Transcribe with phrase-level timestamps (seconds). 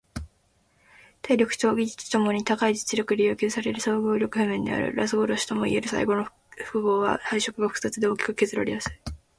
[1.21, 4.95] 体力と技術共に高い実力で要求される総合力譜面である。
[4.95, 6.25] ラス殺しともいえる最後の
[6.57, 8.93] 複合は配色が複雑で大きく削られやすい。